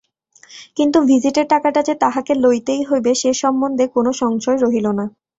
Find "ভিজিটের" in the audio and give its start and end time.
1.01-1.47